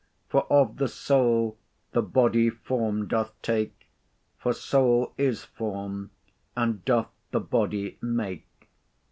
For 0.29 0.47
of 0.51 0.77
the 0.77 0.87
soul 0.87 1.59
the 1.91 2.01
body 2.01 2.49
form 2.49 3.07
doth 3.07 3.39
take: 3.43 3.87
For 4.39 4.51
soul 4.51 5.13
is 5.15 5.43
form, 5.43 6.09
and 6.57 6.83
doth 6.85 7.11
the 7.29 7.39
body 7.39 7.99
make." 8.01 8.67